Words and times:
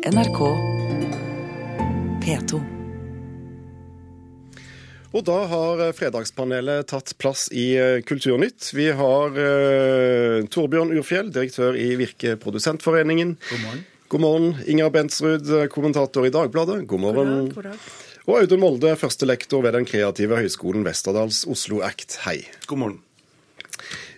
NRK 0.00 0.38
P2. 2.24 2.58
Og 5.12 5.24
da 5.26 5.34
har 5.50 5.82
eh, 5.84 5.90
Fredagspanelet 5.92 6.88
tatt 6.88 7.12
plass 7.20 7.50
i 7.52 7.66
eh, 7.76 7.98
Kulturnytt. 8.08 8.70
Vi 8.72 8.86
har 8.96 9.36
uh, 9.36 10.38
Torbjørn 10.48 10.94
Urfjell, 10.96 11.28
direktør 11.34 11.76
i 11.76 11.90
Virke 12.00 12.38
Produsentforeningen. 12.40 13.34
God 13.50 13.62
morgen. 13.66 13.84
God 14.08 14.24
morgen. 14.24 14.48
Inger 14.72 14.88
Bentsrud, 14.94 15.52
kommentator 15.74 16.24
i 16.24 16.32
Dagbladet. 16.32 16.80
God 16.88 17.04
morgen. 17.04 17.36
God 17.52 17.60
dag, 17.60 17.60
god 17.60 17.70
dag. 17.74 18.24
Og 18.24 18.40
Audun 18.40 18.64
Molde, 18.64 18.96
førstelektor 18.96 19.68
ved 19.68 19.76
Den 19.76 19.88
kreative 19.88 20.40
høgskolen 20.40 20.88
Westerdals 20.88 21.44
Oslo 21.44 21.84
Act. 21.84 22.22
Hei. 22.24 22.38
God 22.70 22.86
morgen. 22.86 23.00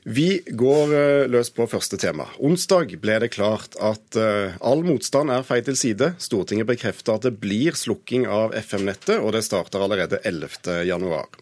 Vi 0.05 0.43
går 0.47 0.95
eh, 0.95 1.29
løs 1.31 1.53
på 1.55 1.63
første 1.71 1.95
tema. 2.01 2.25
Onsdag 2.43 2.91
ble 2.99 3.21
det 3.23 3.29
klart 3.37 3.77
at 3.79 4.17
eh, 4.19 4.57
all 4.59 4.83
motstand 4.83 5.31
er 5.31 5.45
feil 5.47 5.63
til 5.69 5.77
side. 5.79 6.09
Stortinget 6.19 6.67
bekrefter 6.67 7.15
at 7.15 7.29
det 7.29 7.37
blir 7.39 7.79
slukking 7.79 8.27
av 8.27 8.51
FM-nettet, 8.59 9.21
og 9.23 9.31
det 9.37 9.45
starter 9.47 9.85
allerede 9.85 10.19
11.1. 10.27 11.39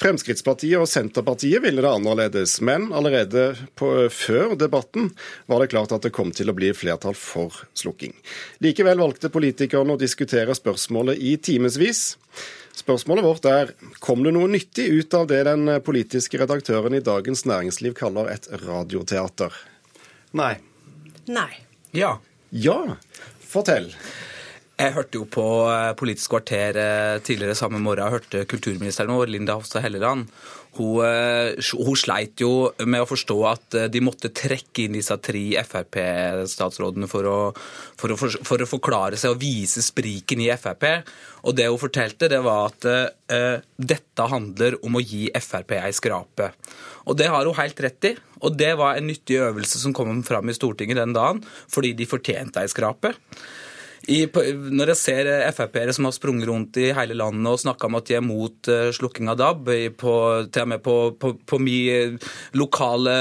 Fremskrittspartiet 0.00 0.80
og 0.80 0.88
Senterpartiet 0.88 1.60
ville 1.60 1.84
det 1.84 1.90
annerledes, 1.90 2.56
men 2.64 2.88
allerede 2.96 3.50
på, 3.76 3.90
før 4.08 4.56
debatten 4.56 5.10
var 5.50 5.60
det 5.60 5.68
klart 5.74 5.92
at 5.92 6.08
det 6.08 6.14
kom 6.16 6.32
til 6.32 6.48
å 6.48 6.56
bli 6.56 6.72
flertall 6.72 7.18
for 7.18 7.60
slukking. 7.76 8.16
Likevel 8.64 9.04
valgte 9.04 9.28
politikerne 9.34 9.98
å 9.98 10.00
diskutere 10.00 10.56
spørsmålet 10.56 11.20
i 11.20 11.36
timevis. 11.36 12.14
Spørsmålet 12.78 13.26
vårt 13.26 13.48
er 13.50 13.72
kom 14.04 14.22
det 14.24 14.32
noe 14.36 14.48
nyttig 14.50 14.86
ut 15.00 15.14
av 15.18 15.26
det 15.30 15.42
den 15.48 15.66
politiske 15.84 16.38
redaktøren 16.40 16.94
i 16.94 17.02
Dagens 17.04 17.44
Næringsliv 17.48 17.96
kaller 17.98 18.30
et 18.32 18.46
radioteater? 18.62 19.54
Nei. 20.38 20.54
Nei. 21.26 21.50
Ja. 21.96 22.18
Ja, 22.54 22.78
fortell. 23.44 23.90
Jeg 24.78 24.94
hørte 24.94 25.18
jo 25.18 25.24
på 25.26 25.44
eh, 25.66 25.90
Politisk 25.98 26.36
kvarter 26.36 26.76
eh, 26.78 27.16
tidligere 27.26 27.56
samme 27.58 27.80
morgen. 27.82 28.04
Jeg 28.04 28.14
hørte 28.14 28.44
kulturministeren 28.46 29.10
vår, 29.10 29.32
Linda 29.34 29.56
Hofstad 29.58 29.82
Helleland. 29.82 30.28
Hun, 30.76 31.00
eh, 31.02 31.58
hun, 31.80 31.98
sleit 31.98 32.38
jo 32.38 32.68
med 32.86 33.02
å 33.02 33.08
forstå 33.10 33.38
at 33.50 33.78
de 33.90 34.02
måtte 34.04 34.30
trekke 34.30 34.84
inn 34.84 34.94
disse 34.94 35.16
tre 35.18 35.42
Frp-statsrådene 35.66 37.10
for, 37.10 37.26
for, 37.98 38.14
for, 38.22 38.62
å 38.62 38.70
forklare 38.70 39.18
seg 39.18 39.34
og 39.34 39.42
vise 39.42 39.82
spriken 39.82 40.46
i 40.46 40.52
Frp. 40.54 40.86
Og 41.50 41.58
det 41.58 41.66
hun 41.66 41.82
fortalte, 41.82 42.30
det 42.30 42.38
var 42.46 42.70
at 42.70 42.86
uh, 42.86 43.58
dette 43.78 44.30
handler 44.30 44.78
om 44.86 44.98
å 44.98 45.02
gi 45.02 45.26
Frp 45.42 45.74
ei 45.80 45.94
skrape. 45.96 46.52
Og 47.10 47.18
det 47.18 47.30
har 47.32 47.46
hun 47.48 47.58
helt 47.58 47.80
rett 47.82 48.12
i. 48.12 48.16
Og 48.46 48.54
det 48.54 48.76
var 48.78 48.98
en 48.98 49.10
nyttig 49.10 49.40
øvelse 49.42 49.80
som 49.82 49.94
kom 49.96 50.20
fram 50.26 50.50
i 50.50 50.54
Stortinget 50.54 51.00
den 51.00 51.16
dagen, 51.16 51.42
fordi 51.72 51.96
de 51.98 52.06
fortjente 52.10 52.62
ei 52.62 52.70
skrape. 52.70 53.16
I, 54.08 54.22
når 54.24 54.94
jeg 54.94 54.98
ser 55.02 55.28
Frp-ere 55.52 55.92
som 55.92 56.06
har 56.08 56.14
sprunget 56.16 56.48
rundt 56.48 56.78
i 56.80 56.86
hele 56.96 57.16
landet 57.18 57.50
og 57.50 57.60
snakka 57.60 57.90
om 57.90 57.98
at 57.98 58.06
de 58.08 58.14
er 58.16 58.24
mot 58.24 58.70
uh, 58.72 58.88
slukking 58.96 59.28
av 59.28 59.36
DAB, 59.36 59.68
på, 60.00 60.12
til 60.48 60.64
og 60.64 60.70
med 60.72 60.80
på, 60.84 60.94
på, 61.20 61.34
på 61.44 61.58
min 61.60 62.16
lokale 62.56 63.16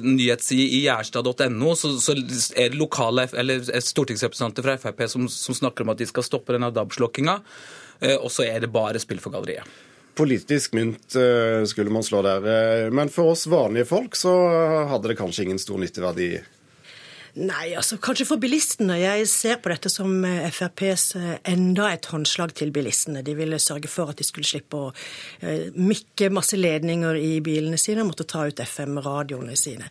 nyhetsside 0.00 0.78
i 0.78 0.80
gjerstad.no, 0.86 1.74
så, 1.76 1.92
så, 2.00 2.16
er 2.56 2.72
det 2.72 2.80
lokale, 2.80 3.26
eller 3.36 3.68
stortingsrepresentanter 3.84 4.64
fra 4.64 4.78
Frp 4.80 5.04
som, 5.12 5.28
som, 5.28 5.58
snakker 5.58 5.84
om 5.84 5.92
at 5.92 6.00
de 6.00 6.08
skal 6.08 6.24
stoppe 6.24 6.56
denne 6.56 6.72
DAB-slukkinga, 6.72 7.36
uh, 7.36 8.16
og 8.16 8.30
så 8.32 8.48
er 8.48 8.64
det 8.64 8.72
bare 8.72 9.02
spill 9.02 9.20
for 9.20 9.36
galleriet. 9.36 9.68
Politisk 10.16 10.72
mynt 10.76 11.14
skulle 11.70 11.92
man 11.94 12.02
slå 12.04 12.18
der. 12.26 12.90
Men 12.92 13.08
for 13.08 13.30
oss 13.32 13.46
vanlige 13.48 13.86
folk 13.88 14.18
så 14.18 14.32
hadde 14.90 15.12
det 15.12 15.16
kanskje 15.16 15.46
ingen 15.46 15.60
stor 15.62 15.78
nytteverdi 15.80 16.32
Nei, 17.38 17.76
altså 17.78 17.94
kanskje 18.02 18.24
for 18.26 18.42
bilistene. 18.42 18.96
Jeg 18.98 19.26
ser 19.30 19.60
på 19.62 19.70
dette 19.70 19.90
som 19.92 20.24
eh, 20.26 20.48
FrPs 20.50 21.04
eh, 21.14 21.34
enda 21.52 21.86
et 21.92 22.08
håndslag 22.10 22.56
til 22.58 22.72
bilistene. 22.74 23.22
De 23.22 23.36
ville 23.38 23.58
sørge 23.62 23.86
for 23.90 24.10
at 24.10 24.18
de 24.18 24.26
skulle 24.26 24.48
slippe 24.48 24.74
å 24.74 24.88
uh, 24.90 25.68
mikke 25.78 26.30
masse 26.34 26.58
ledninger 26.58 27.14
i 27.20 27.36
bilene 27.44 27.78
sine 27.78 28.02
og 28.02 28.10
måtte 28.10 28.26
ta 28.30 28.42
ut 28.48 28.62
FM-radioene 28.64 29.54
sine. 29.58 29.86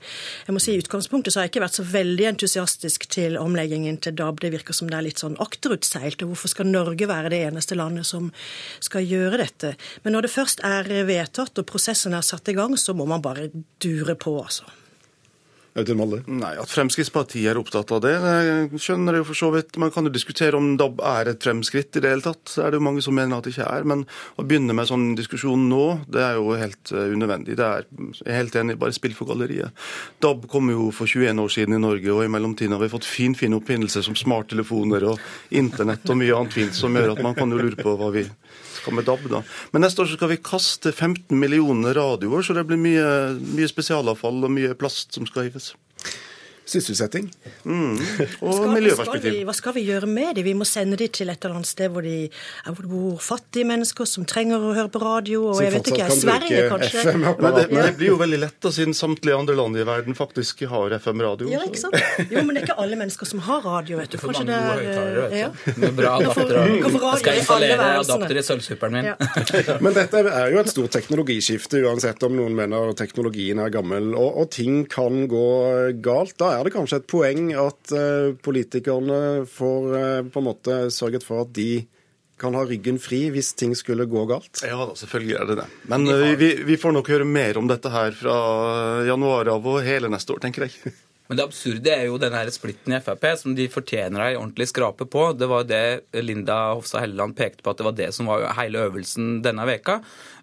Jeg 0.48 0.56
må 0.56 0.64
si 0.64 0.76
I 0.76 0.82
utgangspunktet 0.84 1.32
så 1.32 1.40
har 1.40 1.48
jeg 1.48 1.54
ikke 1.54 1.64
vært 1.64 1.80
så 1.80 1.86
veldig 1.88 2.28
entusiastisk 2.34 3.08
til 3.16 3.40
omleggingen 3.40 4.02
til 4.04 4.18
DAB. 4.20 4.44
Det 4.44 4.52
virker 4.58 4.76
som 4.76 4.92
det 4.92 5.00
er 5.00 5.08
litt 5.08 5.24
sånn 5.24 5.40
akterutseilt. 5.40 6.26
og 6.26 6.34
Hvorfor 6.34 6.52
skal 6.52 6.68
Norge 6.68 7.08
være 7.08 7.32
det 7.32 7.42
eneste 7.48 7.80
landet 7.80 8.10
som 8.10 8.34
skal 8.84 9.08
gjøre 9.08 9.40
dette? 9.46 9.74
Men 10.04 10.18
når 10.18 10.28
det 10.28 10.36
først 10.36 10.66
er 10.68 10.92
vedtatt 11.08 11.64
og 11.64 11.72
prosessen 11.72 12.20
er 12.20 12.26
satt 12.26 12.52
i 12.52 12.58
gang, 12.60 12.76
så 12.76 12.98
må 12.98 13.08
man 13.08 13.24
bare 13.24 13.48
dure 13.80 14.20
på, 14.20 14.36
altså. 14.44 14.68
Molde? 16.00 16.22
Nei, 16.32 16.54
At 16.62 16.72
Fremskrittspartiet 16.72 17.50
er 17.52 17.60
opptatt 17.60 17.92
av 17.96 18.04
det, 18.06 18.14
jeg 18.16 18.82
skjønner 18.82 19.18
jeg 19.18 19.24
jo 19.24 19.30
for 19.32 19.40
så 19.42 19.52
vidt. 19.54 19.80
Man 19.82 19.92
kan 19.92 20.08
jo 20.08 20.14
diskutere 20.14 20.60
om 20.60 20.72
DAB 20.80 21.02
er 21.04 21.34
et 21.34 21.44
fremskritt 21.44 21.98
i 21.98 22.04
det 22.04 22.14
hele 22.14 22.26
tatt. 22.26 22.46
Det 22.54 22.64
er 22.64 22.72
det 22.72 22.80
jo 22.80 22.86
mange 22.88 23.04
som 23.04 23.18
mener 23.18 23.40
at 23.40 23.48
det 23.48 23.56
ikke 23.56 23.68
er. 23.68 23.88
Men 23.90 24.06
å 24.40 24.46
begynne 24.48 24.78
med 24.78 24.90
sånn 24.90 25.12
diskusjon 25.20 25.68
nå, 25.72 25.84
det 26.08 26.24
er 26.24 26.40
jo 26.40 26.56
helt 26.60 26.94
uh, 26.96 27.10
unødvendig. 27.12 27.58
Det 27.60 27.68
er, 27.68 27.90
jeg 28.22 28.30
er 28.30 28.42
helt 28.44 28.60
enig, 28.62 28.80
bare 28.80 28.96
spill 28.96 29.18
for 29.18 29.32
galleriet. 29.34 29.76
DAB 30.24 30.48
kom 30.52 30.72
jo 30.72 30.90
for 30.96 31.10
21 31.10 31.44
år 31.44 31.54
siden 31.58 31.76
i 31.80 31.84
Norge, 31.84 32.14
og 32.14 32.24
i 32.24 32.32
mellomtiden 32.32 32.78
har 32.78 32.84
vi 32.86 32.94
fått 32.94 33.10
finfine 33.10 33.50
fin 33.50 33.58
oppfinnelser 33.58 34.06
som 34.06 34.18
smarttelefoner 34.18 35.06
og 35.10 35.20
internett 35.56 36.08
og 36.10 36.20
mye 36.20 36.36
annet 36.36 36.56
fint 36.56 36.76
som 36.76 36.96
gjør 36.96 37.16
at 37.16 37.24
man 37.26 37.38
kan 37.38 37.52
jo 37.52 37.60
lure 37.62 37.80
på 37.80 37.96
hva 38.00 38.12
vi 38.14 38.26
skal 38.80 38.96
med 38.96 39.08
DAB, 39.08 39.26
da. 39.32 39.42
Men 39.74 39.84
neste 39.86 40.04
år 40.04 40.12
skal 40.14 40.32
vi 40.32 40.40
kaste 40.44 40.92
15 40.94 41.36
millioner 41.40 41.98
radioer, 41.98 42.46
så 42.46 42.56
det 42.56 42.66
blir 42.70 42.80
mye, 42.80 43.06
mye 43.58 43.70
spesialavfall 43.70 44.44
og 44.46 44.54
mye 44.56 44.76
plast 44.80 45.18
som 45.18 45.28
skal 45.30 45.50
hives. 45.50 45.69
Sysselsetting. 46.69 47.30
Mm. 47.63 47.97
Og 48.46 48.53
skal, 48.53 48.72
miljøperspektiv. 48.75 49.22
Skal 49.22 49.38
vi, 49.38 49.44
hva 49.47 49.56
skal 49.57 49.75
vi 49.75 49.84
gjøre 49.88 50.09
med 50.09 50.35
dem? 50.38 50.46
Vi 50.46 50.56
må 50.57 50.68
sende 50.68 51.00
dem 51.00 51.12
til 51.13 51.31
et 51.31 51.46
eller 51.46 51.59
annet 51.59 51.69
sted 51.69 51.90
hvor, 51.94 52.06
de, 52.06 52.30
hvor 52.68 52.81
det 52.84 52.91
bor 52.91 53.24
fattige 53.24 53.68
mennesker 53.69 54.09
som 54.09 54.28
trenger 54.30 54.62
å 54.62 54.74
høre 54.78 54.91
på 54.94 55.02
radio. 55.03 55.47
og 55.50 55.57
som 55.57 55.66
jeg 55.66 55.75
vet 55.78 55.91
ikke, 55.94 56.09
Sverige 56.19 56.66
kanskje? 56.72 57.16
Men 57.19 57.56
det, 57.56 57.66
men 57.72 57.81
det, 57.88 57.94
blir 58.00 58.13
jo 58.13 58.19
veldig 58.22 58.41
lett, 58.46 58.57
da, 58.62 58.72
siden 58.75 58.96
samtlige 58.97 59.38
andre 59.40 59.57
land 59.57 59.80
i 59.80 59.85
verden 59.88 60.18
faktisk 60.18 60.63
har 60.69 60.96
FM-radio. 61.00 61.50
Ja, 61.52 61.63
ikke 61.68 61.81
sant? 61.81 61.97
Jo, 62.30 62.44
men 62.44 62.56
det 62.56 62.63
er 62.63 62.69
ikke 62.69 62.78
alle 62.84 63.00
mennesker 63.00 63.30
som 63.30 63.44
har 63.46 63.63
radio, 63.66 64.00
vet 64.00 64.13
du. 64.13 64.19
Kanskje 64.22 64.46
det 64.50 64.57
er, 64.57 64.69
høyttalere, 64.69 65.25
vet 65.25 65.40
ja. 65.40 65.50
du. 65.53 65.81
Med 65.84 65.97
bra 65.97 66.16
adaptere. 66.19 66.66
Kan 66.84 66.96
få 66.96 67.03
Jeg 67.09 67.24
skal 67.24 67.41
installere 67.41 67.90
adapter 68.00 68.41
i 68.41 68.46
sølvsuperen 68.46 68.97
min. 68.97 69.09
Ja. 69.12 69.18
Men 69.84 69.96
dette 69.96 70.24
er 70.30 70.53
jo 70.53 70.62
et 70.62 70.72
stort 70.72 70.94
teknologiskifte, 70.96 71.81
uansett 71.88 72.24
om 72.28 72.36
noen 72.38 72.56
mener 72.57 72.94
teknologien 73.00 73.62
er 73.63 73.74
gammel. 73.74 74.12
Og, 74.13 74.41
og 74.44 74.50
ting 74.53 74.84
kan 74.90 75.25
gå 75.31 75.47
galt. 76.03 76.36
Da 76.40 76.53
er 76.57 76.59
det 76.66 76.74
kanskje 76.74 77.00
et 77.02 77.08
poeng 77.09 77.52
at 77.58 77.94
uh, 77.96 78.36
politikerne 78.46 79.22
får 79.50 79.88
uh, 79.94 80.28
på 80.30 80.42
en 80.42 80.47
måte 80.50 80.78
sørget 80.94 81.25
for 81.25 81.46
at 81.46 81.53
de 81.56 81.86
kan 82.40 82.56
ha 82.56 82.64
ryggen 82.64 83.00
fri 83.03 83.25
hvis 83.34 83.52
ting 83.59 83.75
skulle 83.75 84.08
gå 84.09 84.24
galt? 84.30 84.64
Ja 84.64 84.80
da, 84.88 84.96
selvfølgelig 84.96 85.36
er 85.36 85.50
det 85.50 85.59
det. 85.59 85.68
Men 85.92 86.08
ja. 86.08 86.31
vi, 86.40 86.53
vi, 86.66 86.80
får 86.80 86.96
nok 86.96 87.12
høre 87.12 87.28
mer 87.28 87.59
om 87.59 87.68
dette 87.69 87.92
her 87.92 88.16
fra 88.16 88.40
januar 89.08 89.52
av 89.52 89.68
og 89.68 89.84
hele 89.86 90.12
neste 90.12 90.36
år, 90.36 90.44
tenker 90.46 90.68
jeg. 90.68 90.94
Men 91.30 91.38
det 91.38 91.44
absurde 91.46 91.92
er 91.94 92.08
jo 92.08 92.16
den 92.18 92.34
her 92.34 92.50
splitten 92.50 92.96
i 92.96 93.02
Frp, 93.06 93.28
som 93.38 93.53
de 93.53 93.68
fortjener 93.69 94.24
ei 94.24 94.38
ordentlig 94.40 94.66
skrape 94.72 95.06
på. 95.06 95.28
Det 95.38 95.46
var 95.52 95.68
det 95.69 96.24
Linda 96.25 96.72
Hofstad 96.72 97.03
Helleland 97.03 97.36
pekte 97.38 97.62
på, 97.62 97.69
at 97.69 97.78
det 97.78 97.86
var 97.86 97.98
det 98.00 98.08
som 98.16 98.31
var 98.31 98.48
hele 98.58 98.81
øvelsen 98.88 99.36
denne 99.46 99.68
veka. 99.69 100.00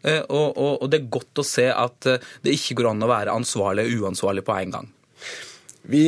Og, 0.06 0.47
og, 0.53 0.84
og 0.84 0.93
det 0.93 1.00
er 1.00 1.09
godt 1.16 1.43
å 1.43 1.47
se 1.49 1.66
at 1.75 2.06
det 2.06 2.55
ikke 2.55 2.78
går 2.78 2.93
an 2.93 3.03
å 3.03 3.10
være 3.10 3.34
ansvarlig 3.34 3.88
og 3.88 4.06
uansvarlig 4.06 4.47
på 4.47 4.55
en 4.60 4.76
gang. 4.76 4.93
Vi 5.89 6.07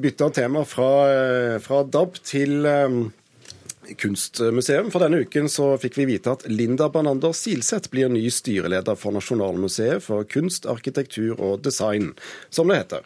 bytta 0.00 0.30
tema 0.32 0.64
fra, 0.64 0.90
fra 1.60 1.82
DAB 1.84 2.14
til 2.24 2.64
um, 2.64 3.02
kunstmuseum. 4.00 4.90
For 4.92 5.02
denne 5.02 5.22
uken 5.24 5.48
så 5.52 5.74
fikk 5.80 5.98
vi 6.00 6.08
vite 6.14 6.32
at 6.32 6.46
Linda 6.48 6.88
Bernander 6.92 7.34
Silseth 7.36 7.90
blir 7.92 8.10
ny 8.12 8.26
styreleder 8.32 8.98
for 8.98 9.14
Nasjonalmuseet 9.16 10.04
for 10.04 10.24
kunst, 10.24 10.68
arkitektur 10.70 11.36
og 11.36 11.60
design, 11.66 12.12
som 12.48 12.70
det 12.70 12.80
heter. 12.82 13.04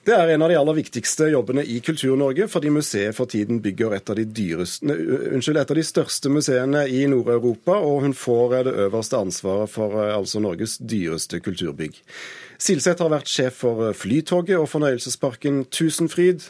Det 0.00 0.14
er 0.16 0.30
en 0.32 0.42
av 0.42 0.48
de 0.48 0.56
aller 0.56 0.76
viktigste 0.78 1.26
jobbene 1.28 1.60
i 1.68 1.76
Kultur-Norge, 1.84 2.46
fordi 2.48 2.70
museet 2.72 3.12
for 3.16 3.28
tiden 3.28 3.58
bygger 3.60 3.92
et 3.98 4.08
av 4.08 4.16
de, 4.16 4.24
dyreste, 4.24 4.86
unnskyld, 4.88 5.58
et 5.60 5.72
av 5.74 5.76
de 5.76 5.84
største 5.84 6.32
museene 6.32 6.86
i 6.88 7.02
Nord-Europa, 7.10 7.76
og 7.84 8.06
hun 8.06 8.14
får 8.16 8.54
det 8.64 8.72
øverste 8.86 9.20
ansvaret 9.20 9.68
for 9.68 9.98
altså 10.06 10.40
Norges 10.40 10.78
dyreste 10.80 11.42
kulturbygg. 11.44 12.00
Silseth 12.60 13.04
har 13.04 13.12
vært 13.12 13.28
sjef 13.28 13.60
for 13.60 13.92
Flytoget 13.96 14.56
og 14.56 14.70
fornøyelsesparken 14.72 15.66
Tusenfryd. 15.68 16.48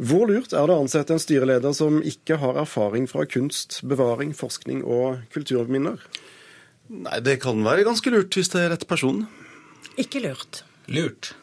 Hvor 0.00 0.26
lurt 0.26 0.50
er 0.56 0.66
det 0.66 0.74
å 0.74 0.82
ansette 0.82 1.14
en 1.14 1.22
styreleder 1.22 1.74
som 1.76 2.00
ikke 2.02 2.40
har 2.42 2.58
erfaring 2.62 3.06
fra 3.10 3.28
kunst, 3.30 3.78
bevaring, 3.86 4.34
forskning 4.34 4.82
og 4.82 5.22
kulturminner? 5.34 6.02
Nei, 6.90 7.20
Det 7.22 7.38
kan 7.44 7.62
være 7.62 7.86
ganske 7.86 8.10
lurt 8.10 8.34
hvis 8.34 8.50
det 8.50 8.64
er 8.64 8.72
rett 8.74 8.88
person. 8.90 9.26
Ikke 10.00 10.24
lurt. 10.24 10.64
Lurt. 10.90 11.34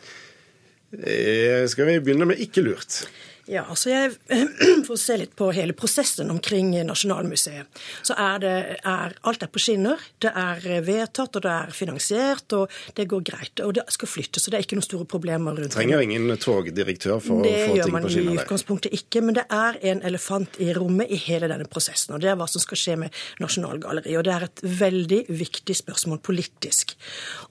Eh, 0.93 1.67
skal 1.67 1.89
vi 1.89 1.99
begynne 1.99 2.29
med 2.29 2.39
ikke 2.39 2.63
lurt? 2.63 3.01
Ja, 3.47 3.63
altså 3.69 3.91
jeg 3.93 4.11
får 4.87 4.99
se 4.99 5.15
litt 5.21 5.35
på 5.39 5.49
hele 5.55 5.75
prosessen 5.77 6.31
omkring 6.33 6.73
Nasjonalmuseet. 6.87 7.79
Så 8.05 8.15
er 8.19 8.41
det 8.43 8.55
er, 8.83 9.15
Alt 9.27 9.45
er 9.45 9.51
på 9.51 9.61
skinner. 9.63 10.01
Det 10.19 10.33
er 10.35 10.65
vedtatt, 10.83 11.39
og 11.39 11.45
det 11.45 11.53
er 11.53 11.71
finansiert, 11.75 12.51
og 12.57 12.73
det 12.97 13.07
går 13.07 13.23
greit. 13.29 13.63
Og 13.63 13.73
det 13.77 13.85
skal 13.95 14.11
flyttes, 14.11 14.43
så 14.43 14.51
det 14.51 14.59
er 14.59 14.67
ikke 14.67 14.79
noen 14.79 14.87
store 14.87 15.07
problemer 15.07 15.55
rundt 15.55 15.69
det. 15.69 15.75
Trenger 15.77 16.03
ingen 16.03 16.33
togdirektør 16.43 17.21
for 17.23 17.45
det 17.45 17.53
å 17.53 17.61
få 17.71 17.77
ting 17.79 17.95
på 17.95 18.11
skinner? 18.11 18.11
Det 18.11 18.17
gjør 18.17 18.27
man 18.27 18.35
i 18.35 18.43
utgangspunktet 18.43 18.97
ikke, 18.99 19.23
men 19.23 19.39
det 19.39 19.45
er 19.59 19.79
en 19.93 20.03
elefant 20.11 20.59
i 20.63 20.69
rommet 20.75 21.15
i 21.15 21.21
hele 21.27 21.51
denne 21.51 21.69
prosessen. 21.71 22.17
Og 22.17 22.23
det 22.23 22.33
er 22.33 22.39
hva 22.39 22.49
som 22.51 22.63
skal 22.63 22.81
skje 22.83 22.97
med 23.05 23.23
Nasjonalgalleriet. 23.43 24.19
Og 24.19 24.27
det 24.27 24.35
er 24.35 24.47
et 24.49 24.65
veldig 24.83 25.21
viktig 25.31 25.77
spørsmål 25.81 26.19
politisk. 26.25 26.97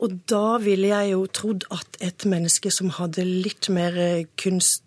Og 0.04 0.20
da 0.28 0.58
ville 0.60 0.93
jeg 0.93 1.14
jo 1.14 1.25
trodd 1.40 1.69
at 1.72 2.00
et 2.04 2.28
menneske 2.28 2.72
som 2.75 2.93
hadde 3.00 3.25
litt 3.25 3.70
mer 3.72 3.96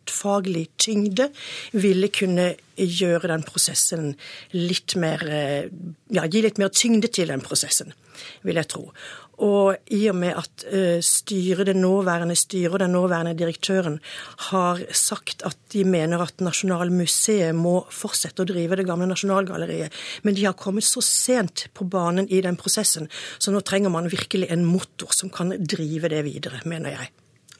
kunstfaglig 0.09 0.69
tyngde, 0.77 1.29
ville 1.71 2.09
kunne 2.09 2.56
gjøre 2.75 3.29
den 3.29 3.44
prosessen 3.44 4.15
litt 4.51 4.95
mer 4.95 5.23
eh, 5.27 5.69
Ja, 6.09 6.25
gi 6.25 6.41
litt 6.41 6.57
mer 6.57 6.69
tyngde 6.69 7.07
til 7.07 7.29
den 7.29 7.41
prosessen, 7.41 7.94
vil 8.41 8.56
jeg 8.56 8.67
tro. 8.67 8.91
Og 9.39 9.77
i 9.94 10.09
og 10.09 10.15
med 10.19 10.35
at 10.35 10.65
uh, 10.67 11.00
styret, 11.00 11.67
det 11.69 11.75
nåværende 11.77 12.35
styret 12.35 12.73
og 12.73 12.79
den 12.81 12.91
nåværende 12.91 13.38
direktøren 13.38 14.00
har 14.50 14.81
sagt 14.91 15.45
at 15.47 15.56
de 15.71 15.85
mener 15.85 16.19
at 16.19 16.41
Nasjonalmuseet 16.41 17.56
må 17.56 17.85
fortsette 17.94 18.44
å 18.44 18.50
drive 18.50 18.75
det 18.75 18.88
gamle 18.89 19.07
Nasjonalgalleriet, 19.07 19.95
men 20.23 20.35
de 20.35 20.44
har 20.44 20.57
kommet 20.59 20.83
så 20.83 21.00
sent 21.06 21.69
på 21.73 21.88
banen 21.88 22.27
i 22.27 22.41
den 22.41 22.59
prosessen, 22.59 23.07
så 23.38 23.53
nå 23.53 23.61
trenger 23.61 23.94
man 23.94 24.11
virkelig 24.11 24.50
en 24.51 24.67
motor 24.67 25.15
som 25.15 25.31
kan 25.31 25.56
drive 25.56 26.11
det 26.11 26.25
videre, 26.27 26.59
mener 26.65 26.97
jeg. 26.97 27.13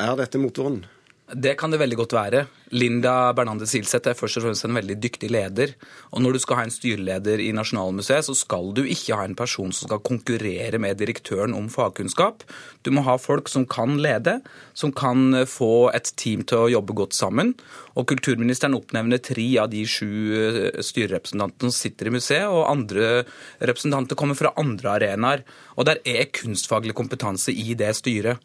Er 0.03 0.19
dette 0.19 0.41
motoren? 0.41 0.83
Det 1.29 1.51
kan 1.59 1.69
det 1.69 1.77
veldig 1.77 1.97
godt 1.99 2.13
være. 2.15 2.39
Linda 2.73 3.31
Bernandez 3.37 3.69
Silseth 3.69 4.09
er 4.09 4.17
først 4.17 4.39
og 4.39 4.47
fremst 4.47 4.65
en 4.65 4.73
veldig 4.73 4.95
dyktig 5.01 5.27
leder. 5.29 5.75
Og 6.09 6.23
når 6.23 6.33
du 6.33 6.39
skal 6.41 6.57
ha 6.57 6.63
en 6.65 6.73
styreleder 6.73 7.41
i 7.43 7.51
Nasjonalmuseet, 7.53 8.25
så 8.25 8.33
skal 8.37 8.71
du 8.73 8.81
ikke 8.81 9.17
ha 9.17 9.27
en 9.27 9.37
person 9.37 9.69
som 9.69 9.85
skal 9.89 10.01
konkurrere 10.05 10.81
med 10.81 10.97
direktøren 10.97 11.53
om 11.53 11.69
fagkunnskap. 11.69 12.41
Du 12.81 12.89
må 12.95 13.03
ha 13.05 13.17
folk 13.21 13.49
som 13.51 13.67
kan 13.69 13.99
lede, 14.01 14.39
som 14.73 14.93
kan 14.95 15.43
få 15.45 15.91
et 15.93 16.09
team 16.17 16.41
til 16.49 16.65
å 16.65 16.73
jobbe 16.73 16.97
godt 16.97 17.17
sammen. 17.17 17.53
Og 17.93 18.09
kulturministeren 18.09 18.77
oppnevner 18.77 19.21
tre 19.21 19.45
av 19.61 19.69
de 19.69 19.85
sju 19.85 20.09
eh, 20.33 20.81
styrerepresentantene 20.81 21.69
som 21.69 21.77
sitter 21.77 22.09
i 22.09 22.15
museet, 22.17 22.49
og 22.49 22.69
andre 22.71 23.25
representanter 23.61 24.17
kommer 24.17 24.37
fra 24.39 24.55
andre 24.57 24.97
arenaer. 24.97 25.45
Og 25.77 25.85
der 25.89 26.01
er 26.09 26.31
kunstfaglig 26.33 26.97
kompetanse 26.97 27.53
i 27.53 27.77
det 27.77 27.93
styret. 28.01 28.41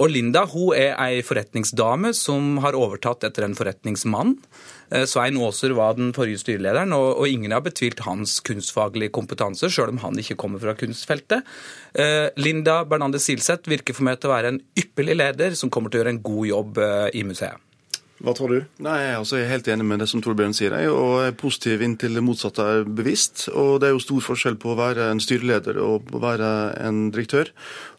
Og 0.00 0.10
Linda 0.10 0.44
hun 0.50 0.74
er 0.76 0.96
ei 0.98 1.22
forretningsdame 1.26 2.12
som 2.16 2.58
har 2.64 2.76
overtatt 2.78 3.26
etter 3.28 3.46
en 3.46 3.56
forretningsmann. 3.58 4.36
Eh, 4.90 5.04
Svein 5.10 5.38
Aaser 5.38 5.74
var 5.78 5.96
den 5.98 6.12
forrige 6.16 6.42
styrelederen, 6.42 6.94
og, 6.96 7.26
ingen 7.28 7.54
har 7.54 7.62
betvilt 7.64 8.04
hans 8.06 8.40
kunstfaglige 8.44 9.14
kompetanse, 9.14 9.70
sjøl 9.70 9.94
om 9.94 10.02
han 10.04 10.18
ikke 10.20 10.38
kommer 10.40 10.62
fra 10.62 10.74
kunstfeltet. 10.78 11.46
Eh, 11.94 12.28
Linda 12.36 12.82
Bernande 12.84 13.22
Silseth 13.22 13.70
virker 13.70 13.96
for 13.96 14.06
meg 14.06 14.20
til 14.20 14.30
å 14.30 14.36
være 14.36 14.54
en 14.54 14.62
ypperlig 14.78 15.18
leder 15.20 15.58
som 15.58 15.70
kommer 15.70 15.90
til 15.90 16.00
å 16.00 16.04
gjøre 16.04 16.16
en 16.16 16.24
god 16.26 16.50
jobb 16.50 16.82
eh, 16.84 17.08
i 17.20 17.24
museet. 17.26 17.63
Hva 18.24 18.32
tror 18.32 18.52
du? 18.54 18.60
Nei, 18.84 18.96
Jeg 19.04 19.42
er 19.42 19.50
helt 19.50 19.68
enig 19.68 19.84
med 19.84 20.00
det 20.00 20.08
som 20.08 20.22
Torbjørn 20.24 20.54
sier, 20.56 20.72
og 20.88 21.26
er 21.26 21.36
positiv 21.36 21.82
inntil 21.84 22.16
det 22.16 22.24
motsatte 22.24 22.64
er 22.64 22.84
bevisst. 22.88 23.48
Og 23.52 23.80
Det 23.80 23.88
er 23.88 23.92
jo 23.92 24.00
stor 24.00 24.24
forskjell 24.24 24.56
på 24.56 24.72
å 24.72 24.78
være 24.78 25.10
en 25.12 25.20
styreleder 25.20 25.76
og 25.84 26.08
å 26.14 26.22
være 26.22 26.48
en 26.86 27.10
direktør. 27.12 27.52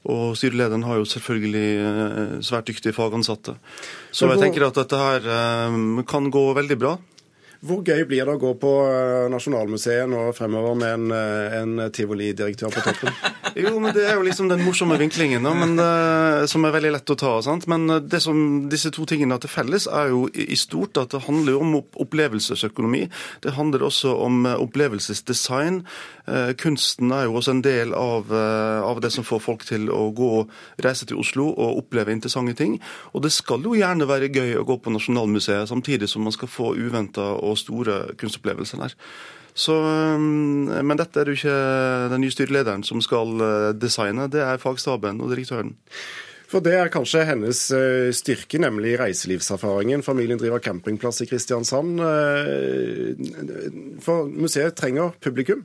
Og 0.09 0.33
styrelederen 0.37 0.85
har 0.85 0.97
jo 0.97 1.05
selvfølgelig 1.09 1.69
eh, 1.81 2.35
svært 2.45 2.69
dyktige 2.69 2.93
fagansatte. 2.93 3.57
Så 4.11 4.29
jeg 4.29 4.41
tenker 4.41 4.65
at 4.65 4.77
dette 4.81 4.97
her 4.97 5.29
eh, 5.29 5.77
kan 6.09 6.31
gå 6.33 6.45
veldig 6.57 6.79
bra. 6.81 6.97
Hvor 7.65 7.81
gøy 7.81 8.03
blir 8.05 8.27
det 8.27 8.33
å 8.35 8.41
gå 8.41 8.51
på 8.61 8.71
eh, 8.85 9.25
Nasjonalmuseet 9.33 10.09
nå 10.09 10.27
fremover 10.37 10.75
med 10.77 10.91
en, 10.93 11.05
eh, 11.15 11.55
en 11.61 11.91
tivolidirektør 11.93 12.73
på 12.73 12.83
toppen? 12.85 13.13
jo, 13.63 13.71
men 13.81 13.95
Det 13.95 14.03
er 14.05 14.19
jo 14.19 14.25
liksom 14.27 14.51
den 14.51 14.61
morsomme 14.65 14.97
vinklingen, 15.01 15.41
men, 15.41 15.73
uh, 15.79 16.45
som 16.49 16.65
er 16.67 16.75
veldig 16.75 16.91
lett 16.93 17.13
å 17.13 17.17
ta. 17.17 17.33
Sant? 17.45 17.65
Men 17.71 17.87
det 18.05 18.21
som 18.21 18.67
disse 18.69 18.91
to 18.93 19.07
tingene 19.09 19.37
har 19.37 19.41
til 19.41 19.53
felles, 19.53 19.87
er 19.89 20.11
jo 20.13 20.25
i 20.29 20.57
stort 20.59 20.99
at 21.01 21.15
det 21.15 21.23
handler 21.25 21.57
om 21.61 21.77
opplevelsesøkonomi. 21.79 23.05
Det 23.41 23.55
handler 23.57 23.87
også 23.87 24.13
om 24.25 24.45
opplevelsesdesign. 24.51 25.81
Kunsten 26.57 27.11
er 27.13 27.27
jo 27.27 27.35
også 27.37 27.53
en 27.53 27.63
del 27.65 27.93
av, 27.93 28.31
av, 28.33 28.99
det 29.01 29.11
som 29.13 29.25
får 29.27 29.43
folk 29.43 29.65
til 29.67 29.91
å 29.93 30.07
gå 30.15 30.29
og 30.39 30.53
reise 30.81 31.05
til 31.05 31.19
Oslo 31.21 31.45
og 31.51 31.83
oppleve 31.83 32.13
interessante 32.15 32.55
ting. 32.57 32.79
Og 33.13 33.21
det 33.25 33.31
skal 33.35 33.63
jo 33.65 33.75
gjerne 33.77 34.07
være 34.09 34.31
gøy 34.33 34.55
å 34.57 34.65
gå 34.67 34.79
på 34.81 34.93
Nasjonalmuseet, 34.95 35.69
samtidig 35.69 36.09
som 36.09 36.25
man 36.25 36.33
skal 36.33 36.49
få 36.51 36.73
uventa 36.75 37.29
og 37.35 37.54
store 37.59 37.97
kunstopplevelser 38.19 38.83
der. 38.83 38.95
Så, 39.55 39.75
um, 39.79 40.67
men 40.67 40.99
dette 40.99 41.21
er 41.21 41.31
jo 41.31 41.37
ikke 41.37 41.57
den 42.11 42.25
nye 42.25 42.33
styrelederen 42.33 42.83
som 42.83 42.99
skal 43.03 43.35
uh, 43.39 43.73
designe, 43.75 44.27
det 44.31 44.43
er 44.43 44.59
fagstaben 44.59 45.21
og 45.23 45.31
direktøren. 45.31 45.71
For 46.51 46.61
det 46.61 46.75
er 46.77 46.91
kanskje 46.93 47.23
hennes 47.25 47.61
uh, 47.73 48.11
styrke, 48.15 48.59
nemlig 48.61 48.97
reiselivserfaringen. 48.99 50.03
Familien 50.05 50.39
driver 50.41 50.59
campingplass 50.63 51.23
i 51.23 51.29
Kristiansand. 51.29 52.03
For 54.03 54.27
museet 54.29 54.75
trenger 54.77 55.15
publikum. 55.23 55.63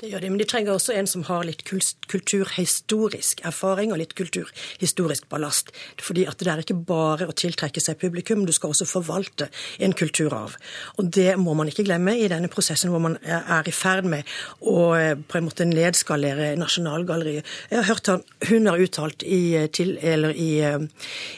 Det 0.00 0.08
gjør 0.08 0.22
de, 0.24 0.28
men 0.32 0.40
de 0.40 0.46
trenger 0.48 0.72
også 0.72 0.94
en 0.96 1.08
som 1.10 1.26
har 1.28 1.42
litt 1.44 1.60
kulturhistorisk 1.68 3.42
erfaring 3.44 3.90
og 3.92 3.98
litt 4.00 4.14
kulturhistorisk 4.16 5.26
ballast. 5.28 5.74
Fordi 6.00 6.22
at 6.24 6.40
det 6.40 6.48
er 6.48 6.62
ikke 6.62 6.76
bare 6.88 7.26
å 7.28 7.34
tiltrekke 7.36 7.82
seg 7.84 7.98
publikum, 8.00 8.46
du 8.48 8.52
skal 8.56 8.72
også 8.72 8.86
forvalte 8.88 9.50
en 9.76 9.92
kulturarv. 9.92 10.54
Og 10.96 11.10
det 11.12 11.34
må 11.36 11.52
man 11.58 11.68
ikke 11.68 11.84
glemme 11.84 12.14
i 12.16 12.30
denne 12.32 12.48
prosessen 12.48 12.88
hvor 12.94 13.02
man 13.04 13.18
er 13.20 13.68
i 13.68 13.74
ferd 13.76 14.08
med 14.08 14.30
å 14.64 14.86
eh, 14.96 15.12
på 15.20 15.36
en 15.36 15.46
måte 15.50 15.66
nedskalere 15.68 16.54
Nasjonalgalleriet. 16.56 17.52
Jeg 17.68 17.82
har 17.82 17.90
hørt 17.90 18.08
han, 18.08 18.24
Hun 18.48 18.70
har 18.72 18.80
uttalt 18.80 19.20
i, 19.28 19.68
til, 19.68 19.98
i, 20.00 20.48
eh, 20.64 20.80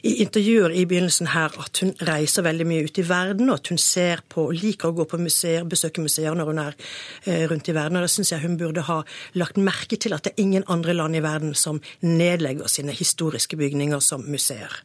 i, 0.06 0.14
intervjuer 0.22 0.70
i 0.70 0.86
begynnelsen 0.86 1.32
her 1.34 1.58
at 1.66 1.82
hun 1.82 1.96
reiser 2.06 2.46
veldig 2.46 2.68
mye 2.70 2.86
ut 2.86 3.02
i 3.02 3.08
verden, 3.10 3.50
og 3.50 3.58
at 3.58 3.74
hun 3.74 3.82
ser 3.82 4.22
på, 4.22 4.46
liker 4.54 4.92
å 4.92 4.98
gå 5.02 5.10
på 5.10 5.22
museer, 5.26 5.66
besøke 5.66 6.06
museer 6.06 6.38
når 6.38 6.54
hun 6.54 6.64
er 6.68 6.80
eh, 7.26 7.44
rundt 7.50 7.66
i 7.66 7.78
verden. 7.80 7.98
og 7.98 8.06
det 8.06 8.14
synes 8.14 8.30
jeg 8.36 8.46
hun 8.46 8.51
hun 8.52 8.60
burde 8.60 8.84
ha 8.88 9.00
lagt 9.38 9.60
merke 9.60 9.96
til 9.96 10.14
at 10.16 10.26
det 10.26 10.34
er 10.34 10.44
ingen 10.44 10.66
andre 10.68 10.94
land 10.96 11.16
i 11.16 11.24
verden 11.24 11.56
som 11.58 11.80
nedlegger 12.04 12.68
sine 12.68 12.92
historiske 12.92 13.56
bygninger 13.56 14.02
som 14.04 14.28
museer. 14.28 14.82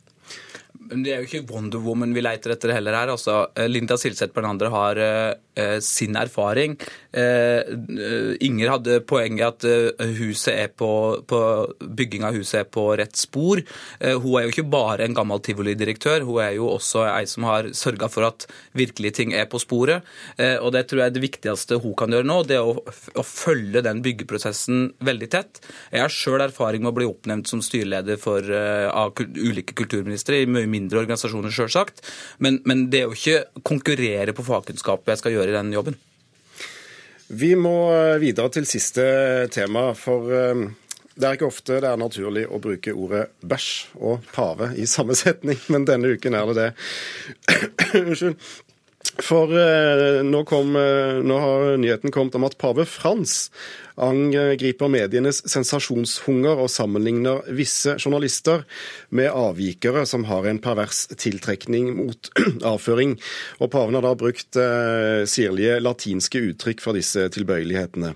Men 0.88 1.04
det 1.04 1.14
er 1.14 1.22
jo 1.22 1.28
ikke 1.28 1.52
Wonder 1.52 1.82
Woman 1.84 2.14
vi 2.16 2.24
leiter 2.24 2.54
etter 2.54 2.72
heller 2.76 2.96
her. 2.96 3.12
Altså, 3.12 3.48
Linda 3.68 3.98
Silseth 4.00 4.34
Bernander 4.36 4.72
har 4.72 5.00
uh, 5.02 5.80
sin 5.84 6.16
erfaring. 6.20 6.78
Uh, 7.12 8.38
Inger 8.46 8.74
hadde 8.76 9.00
poenget 9.10 9.66
at 9.66 9.68
uh, 9.68 10.06
huset 10.20 10.54
er 10.54 10.72
på, 10.72 10.90
på, 11.28 11.42
bygging 11.98 12.28
av 12.28 12.38
huset 12.38 12.62
er 12.62 12.70
på 12.72 12.86
rett 13.00 13.18
spor. 13.20 13.62
Hun 14.00 14.38
er 14.38 14.46
jo 14.46 14.54
ikke 14.54 14.68
bare 14.70 15.06
en 15.08 15.16
gammel 15.18 15.42
tivolidirektør, 15.44 16.24
hun 16.28 16.42
er 16.44 16.54
jo 16.58 16.68
også 16.76 17.04
ei 17.10 17.26
som 17.30 17.46
har 17.48 17.70
sørga 17.76 18.10
for 18.12 18.28
at 18.28 18.46
virkelige 18.78 19.16
ting 19.20 19.34
er 19.38 19.48
på 19.50 19.60
sporet. 19.62 20.06
Og 20.38 20.70
det 20.76 20.84
tror 20.88 21.02
jeg 21.02 21.12
er 21.12 21.16
det 21.16 21.24
viktigste 21.24 21.80
hun 21.82 21.96
kan 21.98 22.14
gjøre 22.14 22.28
nå, 22.28 22.40
det 22.48 22.58
er 22.60 22.68
å, 22.68 22.76
å 22.78 23.26
følge 23.26 23.84
den 23.86 24.04
byggeprosessen 24.06 24.92
veldig 25.08 25.30
tett. 25.34 25.62
Jeg 25.94 26.04
har 26.04 26.14
sjøl 26.14 26.44
erfaring 26.46 26.86
med 26.86 26.94
å 26.94 26.98
bli 27.00 27.10
oppnevnt 27.10 27.50
som 27.50 27.64
styreleder 27.66 28.20
for, 28.22 28.46
av 28.48 29.18
ulike 29.18 29.76
kulturministre 29.78 30.44
i 30.44 30.50
mye 30.50 30.70
mindre 30.78 31.04
organisasjoner, 31.04 31.54
sjølsagt. 31.54 32.04
Men, 32.44 32.62
men, 32.70 32.88
det 32.94 33.02
er 33.02 33.08
jo 33.10 33.18
ikke 33.18 33.64
konkurrere 33.68 34.36
på 34.38 34.46
fagkunnskapet 34.48 35.16
jeg 35.16 35.24
skal 35.24 35.38
gjøre 35.38 35.54
i 35.54 35.58
den 35.58 35.74
jobben. 35.76 35.98
Vi 37.28 37.56
må 37.60 37.78
eh, 37.92 38.20
videre 38.24 38.54
til 38.56 38.68
siste 38.70 39.04
tema, 39.52 39.90
for 40.00 40.32
eh, 40.32 40.68
det 41.18 41.26
er 41.28 41.36
ikke 41.36 41.50
ofte 41.50 41.80
det 41.82 41.90
er 41.90 42.00
naturlig 42.00 42.46
å 42.48 42.62
bruke 42.62 42.94
ordet 42.94 43.26
bæsj 43.42 43.72
og 43.98 44.30
pave 44.36 44.72
i 44.78 44.88
samme 44.88 45.18
setning, 45.24 45.60
men 45.74 45.88
denne 45.90 46.14
uken 46.16 46.38
er 46.38 46.54
det 46.54 46.58
det. 46.62 46.70
Unnskyld. 48.06 48.38
For 49.18 49.52
eh, 49.58 50.22
nå, 50.26 50.44
kom, 50.46 50.76
eh, 50.78 51.20
nå, 51.26 51.38
har 51.42 51.78
nyheten 51.82 52.14
kommet 52.14 52.36
om 52.38 52.46
at 52.48 52.58
pave 52.62 52.86
Frans 52.90 53.48
angriper 53.98 54.92
medienes 54.94 55.40
sensasjonshunger 55.50 56.60
og 56.62 56.70
sammenligner 56.70 57.48
visse 57.58 57.96
journalister 57.98 58.62
med 59.10 59.32
avvikere 59.32 60.04
som 60.06 60.28
har 60.30 60.46
en 60.46 60.62
pervers 60.62 61.08
tiltrekning 61.18 61.90
mot 61.98 62.30
avføring. 62.74 63.16
Og 63.58 63.72
paven 63.74 63.98
har 63.98 64.06
da 64.06 64.14
brukt 64.20 64.60
eh, 64.62 65.26
sirlige 65.30 65.80
latinske 65.82 66.44
uttrykk 66.52 66.84
for 66.84 66.98
disse 66.98 67.26
tilbøyelighetene. 67.34 68.14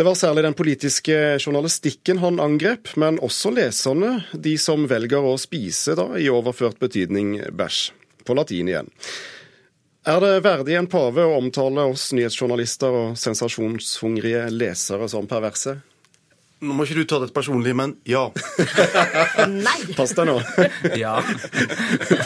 Det 0.00 0.06
var 0.06 0.16
særlig 0.16 0.46
den 0.46 0.56
politiske 0.56 1.16
journalistikken 1.42 2.22
han 2.22 2.40
angrep, 2.40 2.94
men 2.96 3.18
også 3.20 3.50
leserne, 3.52 4.22
de 4.32 4.54
som 4.56 4.86
velger 4.88 5.26
å 5.26 5.34
spise 5.36 5.92
da, 5.98 6.06
i 6.16 6.30
overført 6.32 6.80
betydning 6.80 7.34
bæsj. 7.52 7.90
På 8.24 8.36
latin 8.36 8.68
igjen. 8.68 8.88
Er 10.08 10.20
det 10.20 10.40
verdig 10.40 10.78
en 10.78 10.86
pave 10.88 11.26
å 11.28 11.34
omtale 11.36 11.82
oss 11.92 12.06
nyhetsjournalister 12.16 12.94
og 13.02 13.18
sensasjonshungrige 13.20 14.46
lesere 14.54 15.08
som 15.12 15.26
perverse? 15.28 15.74
Nå 16.60 16.74
må 16.76 16.84
ikke 16.84 16.98
du 16.98 17.06
ta 17.08 17.16
det 17.22 17.30
personlig, 17.32 17.72
men 17.72 17.94
ja. 18.04 18.26
Nei! 19.48 19.78
Pass 19.96 20.12
deg 20.16 20.28
nå. 20.28 20.36
Ja. 21.00 21.14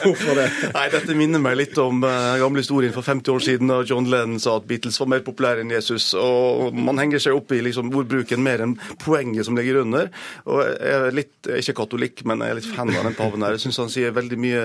Hvorfor 0.02 0.34
det? 0.38 0.46
Nei, 0.74 0.84
Dette 0.90 1.14
minner 1.14 1.42
meg 1.42 1.54
litt 1.60 1.76
om 1.78 2.00
uh, 2.02 2.34
gamle 2.40 2.64
historien 2.64 2.94
for 2.94 3.06
50 3.06 3.30
år 3.30 3.44
siden 3.44 3.70
da 3.70 3.76
John 3.86 4.08
Lennon 4.10 4.40
sa 4.42 4.56
at 4.58 4.66
Beatles 4.66 4.98
var 4.98 5.10
mer 5.12 5.22
populære 5.26 5.62
enn 5.62 5.70
Jesus. 5.70 6.08
og 6.18 6.74
Man 6.74 6.98
henger 6.98 7.22
seg 7.22 7.38
opp 7.38 7.54
i 7.54 7.60
liksom, 7.62 7.92
ordbruken 7.94 8.42
mer 8.42 8.64
enn 8.64 8.74
poenget 9.04 9.46
som 9.46 9.58
ligger 9.58 9.82
under. 9.84 10.10
og 10.50 10.64
Jeg 10.64 10.96
er 10.96 11.14
litt, 11.14 11.32
jeg 11.46 11.54
er 11.54 11.62
ikke 11.62 11.76
katolikk, 11.84 12.24
men 12.26 12.42
jeg 12.42 12.54
er 12.54 12.58
litt 12.58 12.70
fan 12.72 12.90
av 12.90 13.06
den 13.06 13.18
paven 13.18 13.46
her. 13.46 13.54
Jeg 13.54 13.64
syns 13.68 13.80
han 13.84 13.94
sier 13.94 14.16
veldig 14.18 14.40
mye 14.42 14.64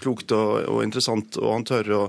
klokt 0.00 0.32
og, 0.32 0.54
og, 0.70 0.80
interessant, 0.86 1.36
og 1.42 1.52
han 1.58 1.68
tør 1.68 1.92
å 1.98 2.02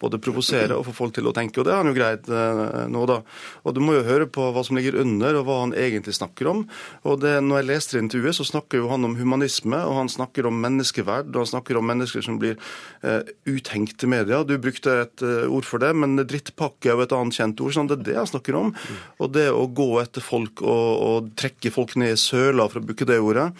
både 0.00 0.22
provosere 0.24 0.78
og 0.78 0.88
få 0.88 0.96
folk 1.02 1.18
til 1.18 1.28
å 1.28 1.36
tenke. 1.36 1.60
Og 1.60 1.68
det 1.68 1.76
har 1.76 1.84
han 1.84 1.92
jo 1.92 1.98
greid 1.98 2.32
uh, 2.32 2.86
nå, 2.88 3.04
da. 3.12 3.20
Og 3.68 3.76
du 3.76 3.84
må 3.84 3.98
jo 3.98 4.06
høre 4.08 4.30
på 4.30 4.48
hva 4.56 4.64
som 4.64 4.80
ligger 4.80 5.02
under, 5.04 5.42
og 5.42 5.48
hva 5.50 5.60
han 5.66 5.76
egentlig 5.76 6.16
snakker 6.16 6.45
snakker 6.46 6.50
om. 6.50 6.66
Og 7.06 7.20
det, 7.20 7.40
når 7.42 7.60
jeg 7.60 7.68
leste 7.70 7.98
intervjuet, 8.00 8.36
så 8.36 8.46
snakker 8.46 8.78
jo 8.80 8.90
han 8.90 9.04
om 9.04 9.16
humanisme, 9.16 9.78
og 9.86 9.96
han 10.00 10.08
snakker 10.08 10.46
om 10.46 10.60
menneskeverd, 10.60 11.32
og 11.34 11.44
han 11.44 11.50
snakker 11.50 11.76
om 11.76 11.86
mennesker 11.86 12.22
som 12.22 12.38
blir 12.38 12.56
eh, 13.02 13.22
uthengt 13.46 14.02
i 14.02 14.10
media. 14.10 14.44
Du 14.44 14.56
brukte 14.58 15.02
et 15.02 15.22
eh, 15.22 15.46
ord 15.48 15.66
for 15.66 15.82
det, 15.82 15.92
men 15.94 16.16
drittpakke 16.16 16.90
er 16.90 16.96
jo 16.96 17.06
et 17.06 17.16
annet 17.16 17.36
kjent 17.36 17.60
ord. 17.60 17.74
sånn 17.74 17.90
Det 17.90 17.98
er 17.98 18.06
det 18.10 18.18
han 18.20 18.30
snakker 18.30 18.56
om. 18.56 18.72
Og 19.20 19.32
det 19.32 19.50
å 19.50 19.66
gå 19.66 19.90
etter 20.02 20.24
folk 20.24 20.62
og, 20.62 20.88
og 21.08 21.34
trekke 21.38 21.72
folk 21.74 21.96
ned 21.96 22.14
i 22.14 22.20
søla, 22.20 22.68
for 22.70 22.80
å 22.82 22.86
bruke 22.86 23.08
det 23.08 23.20
ordet. 23.20 23.50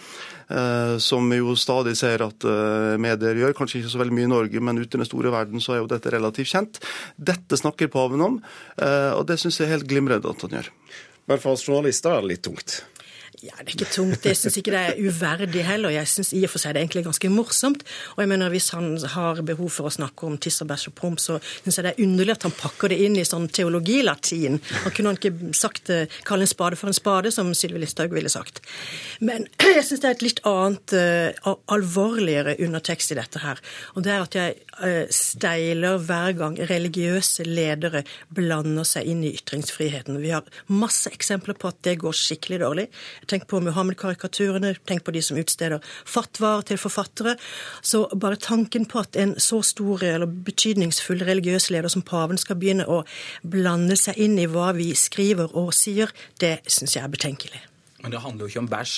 Eh, 0.47 0.97
som 0.97 1.27
vi 1.29 1.41
jo 1.41 1.57
stadig 1.59 1.97
ser 1.99 2.23
at 2.23 2.45
eh, 2.47 2.95
medier 3.03 3.35
gjør. 3.35 3.55
Kanskje 3.57 3.81
ikke 3.81 3.91
så 3.91 3.99
veldig 3.99 4.15
mye 4.15 4.27
i 4.29 4.31
Norge, 4.31 4.61
men 4.63 4.79
ute 4.79 4.95
i 4.95 5.01
den 5.01 5.09
store 5.09 5.33
verden 5.33 5.63
så 5.63 5.75
er 5.75 5.81
jo 5.81 5.89
dette 5.91 6.13
relativt 6.13 6.53
kjent. 6.53 6.79
Dette 7.19 7.59
snakker 7.59 7.91
paven 7.91 8.23
om, 8.23 8.39
eh, 8.79 9.11
og 9.11 9.25
det 9.27 9.41
syns 9.41 9.59
jeg 9.59 9.67
er 9.67 9.75
helt 9.75 9.89
glimrende 9.89 10.31
at 10.31 10.47
han 10.47 10.59
gjør. 10.59 10.71
Men 11.27 11.39
for 11.43 11.57
oss 11.57 11.65
journalister 11.67 12.13
er 12.15 12.23
det 12.23 12.31
litt 12.31 12.45
tungt. 12.47 12.77
Ja, 13.45 13.53
Det 13.59 13.67
er 13.67 13.75
ikke 13.75 13.93
tungt. 13.93 14.23
Jeg 14.25 14.37
syns 14.39 14.55
ikke 14.57 14.71
det 14.73 14.79
er 14.81 14.97
uverdig 14.97 15.61
heller. 15.61 15.91
Jeg 15.93 16.09
syns 16.09 16.31
i 16.33 16.39
og 16.47 16.49
for 16.49 16.57
seg 16.61 16.73
det 16.73 16.79
er 16.79 16.85
egentlig 16.87 17.03
ganske 17.05 17.29
morsomt. 17.29 17.83
Og 18.15 18.23
jeg 18.23 18.29
mener 18.31 18.49
Hvis 18.49 18.71
han 18.73 18.97
har 18.97 19.41
behov 19.45 19.69
for 19.69 19.85
å 19.85 19.93
snakke 19.93 20.25
om 20.25 20.39
tiss 20.41 20.57
og 20.63 20.71
bæsj 20.71 20.87
og 20.89 20.95
promp, 20.97 21.19
så 21.21 21.37
syns 21.61 21.77
jeg 21.77 21.85
det 21.85 21.91
er 21.93 22.03
underlig 22.03 22.33
at 22.33 22.47
han 22.47 22.55
pakker 22.57 22.89
det 22.89 22.97
inn 23.05 23.15
i 23.15 23.25
sånn 23.27 23.45
teologilatin. 23.53 24.57
Han 24.85 24.95
kunne 24.95 25.13
han 25.13 25.19
ikke 25.19 25.53
sagt 25.53 25.91
eh, 25.93 26.09
kalle 26.25 26.47
en 26.47 26.49
spade 26.49 26.79
for 26.79 26.89
en 26.89 26.97
spade, 26.97 27.29
som 27.31 27.51
Sylvi 27.53 27.83
Listhaug 27.83 28.15
ville 28.17 28.31
sagt. 28.31 28.63
Men 29.21 29.45
jeg 29.77 29.85
syns 29.85 30.01
det 30.01 30.09
er 30.09 30.17
et 30.17 30.25
litt 30.25 30.41
annet, 30.47 30.97
uh, 30.97 31.53
alvorligere 31.69 32.57
undertekst 32.57 33.13
i 33.13 33.19
dette 33.19 33.43
her. 33.43 33.61
Og 33.93 34.07
det 34.07 34.15
er 34.15 34.25
at 34.25 34.39
jeg 34.39 34.57
uh, 34.81 35.05
steiler 35.13 36.01
hver 36.01 36.33
gang 36.41 36.57
religiøse 36.57 37.45
ledere 37.45 38.01
blander 38.33 38.87
seg 38.87 39.13
inn 39.13 39.21
i 39.29 39.35
ytringsfriheten. 39.37 40.17
Vi 40.25 40.33
har 40.33 40.49
masse 40.73 41.13
eksempler 41.13 41.53
på 41.53 41.69
at 41.69 41.83
det 41.85 41.99
går 42.01 42.17
skikkelig 42.17 42.63
dårlig. 42.65 42.89
Tenk 43.27 43.47
på 43.51 43.59
Muhammed-karikaturene, 43.63 44.73
tenk 44.87 45.03
på 45.03 45.13
de 45.15 45.21
som 45.25 45.39
utsteder 45.39 45.83
fatwaer 46.07 46.63
til 46.67 46.79
forfattere. 46.81 47.35
Så 47.81 48.05
bare 48.15 48.39
tanken 48.39 48.87
på 48.89 49.01
at 49.03 49.19
en 49.19 49.35
så 49.41 49.61
stor 49.65 50.03
eller 50.03 50.27
betydningsfull 50.27 51.25
religiøs 51.27 51.69
leder 51.75 51.91
som 51.91 52.05
paven 52.07 52.39
skal 52.39 52.59
begynne 52.59 52.87
å 52.87 53.03
blande 53.43 53.97
seg 53.99 54.19
inn 54.23 54.39
i 54.39 54.47
hva 54.49 54.71
vi 54.77 54.93
skriver 54.95 55.53
og 55.57 55.73
sier, 55.75 56.13
det 56.39 56.59
syns 56.67 56.95
jeg 56.95 57.03
er 57.03 57.13
betenkelig. 57.13 57.63
Men 58.03 58.13
det 58.13 58.23
handler 58.23 58.45
jo 58.45 58.53
ikke 58.53 58.65
om 58.65 58.71
bæsj. 58.71 58.97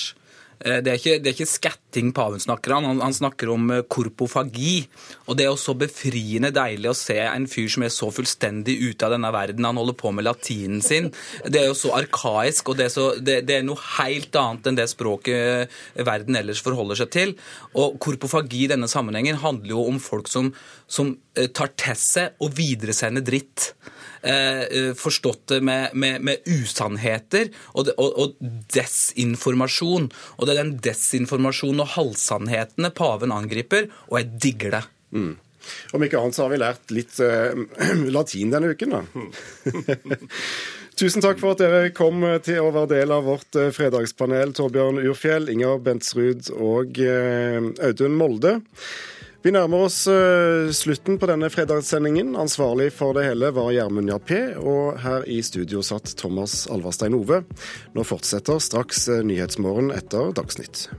Eh, 0.60 0.80
det 0.84 0.92
er, 0.92 0.98
ikke, 0.98 1.18
det 1.22 1.30
er 1.30 1.36
ikke 1.38 1.48
skatting 1.48 2.10
paven 2.16 2.42
snakker 2.42 2.74
om, 2.76 2.88
han, 2.90 3.00
han 3.00 3.16
snakker 3.16 3.52
om 3.52 3.70
eh, 3.72 3.84
korpofagi. 3.88 4.74
Og 5.26 5.38
det 5.38 5.46
er 5.46 5.50
jo 5.50 5.60
så 5.60 5.74
befriende 5.78 6.52
deilig 6.54 6.90
å 6.90 6.96
se 6.96 7.16
en 7.22 7.48
fyr 7.50 7.70
som 7.72 7.86
er 7.86 7.94
så 7.94 8.10
fullstendig 8.12 8.76
ute 8.82 9.06
av 9.06 9.14
denne 9.14 9.30
verden. 9.34 9.68
Han 9.68 9.80
holder 9.80 9.96
på 10.00 10.12
med 10.12 10.26
latinen 10.28 10.84
sin. 10.84 11.08
Det 11.46 11.62
er 11.62 11.70
jo 11.70 11.78
så 11.78 11.94
arkaisk, 11.96 12.72
og 12.72 12.80
det 12.80 12.88
er, 12.88 12.92
så, 12.92 13.06
det, 13.16 13.40
det 13.48 13.60
er 13.60 13.66
noe 13.66 13.80
helt 13.96 14.36
annet 14.36 14.68
enn 14.68 14.80
det 14.80 14.90
språket 14.92 15.70
eh, 15.70 16.04
verden 16.06 16.36
ellers 16.40 16.62
forholder 16.64 17.00
seg 17.00 17.14
til. 17.16 17.34
Og 17.80 17.96
korpofagi 18.02 18.66
i 18.66 18.70
denne 18.74 18.90
sammenhengen 18.90 19.40
handler 19.40 19.74
jo 19.74 19.88
om 19.88 20.00
folk 20.02 20.28
som, 20.28 20.52
som 20.90 21.14
tar 21.54 21.74
til 21.78 21.98
seg 21.98 22.42
og 22.42 22.54
videresender 22.58 23.24
dritt. 23.24 23.72
Eh, 24.22 24.62
eh, 24.62 24.94
forstått 24.94 25.46
det 25.46 25.60
med, 25.60 25.94
med, 25.94 26.20
med 26.20 26.36
usannheter 26.44 27.48
og, 27.72 27.88
og, 27.96 28.18
og, 28.20 28.34
desinformasjon. 28.74 30.10
Og 30.36 30.42
det 30.44 30.52
er 30.52 30.60
den 30.60 30.74
desinformasjonen 30.84 31.80
og 31.86 31.94
halvsannhetene 31.94 32.90
paven 32.96 33.32
angriper, 33.32 33.88
og 34.10 34.18
jeg 34.20 34.34
digger 34.44 34.76
det. 34.76 34.82
Mm. 35.16 35.32
Om 35.96 36.04
ikke 36.04 36.20
annet 36.20 36.36
så 36.36 36.44
har 36.44 36.52
vi 36.52 36.60
lært 36.60 36.92
litt 36.92 37.16
eh, 37.24 37.56
latin 38.16 38.52
denne 38.52 38.74
uken, 38.74 38.98
da. 38.98 39.02
Tusen 41.00 41.24
takk 41.24 41.40
for 41.40 41.54
at 41.54 41.62
dere 41.62 41.94
kom 41.96 42.20
til 42.44 42.60
å 42.60 42.74
være 42.74 42.90
del 42.90 43.14
av 43.14 43.24
vårt 43.24 43.56
fredagspanel, 43.72 44.52
Torbjørn 44.52 45.00
Urfjell, 45.00 45.48
Inger 45.48 45.80
Bentsrud 45.80 46.52
og 46.58 47.00
eh, 47.00 47.56
Audun 47.88 48.20
Molde. 48.20 48.58
Vi 49.42 49.52
nærmer 49.54 49.86
oss 49.86 50.02
uh, 50.10 50.68
slutten 50.76 51.16
på 51.20 51.28
denne 51.30 51.48
fredagssendingen. 51.52 52.34
Ansvarlig 52.36 52.90
for 52.92 53.16
det 53.16 53.24
hele 53.24 53.48
var 53.56 53.72
Gjermund 53.72 54.12
Jappé, 54.12 54.40
og 54.60 55.00
her 55.00 55.24
i 55.24 55.40
studio 55.44 55.80
satt 55.84 56.12
Thomas 56.20 56.66
Alvarstein 56.68 57.16
Ove. 57.16 57.40
Nå 57.96 58.04
fortsetter 58.04 58.60
straks 58.60 59.06
uh, 59.08 59.22
Nyhetsmorgen 59.24 59.94
etter 59.96 60.34
Dagsnytt. 60.36 60.90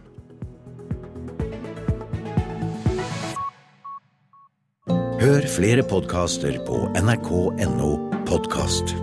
Hør 5.22 5.46
flere 5.54 5.86
podkaster 5.86 6.58
på 6.66 6.88
nrk.no 6.98 7.94
podkast. 8.26 8.98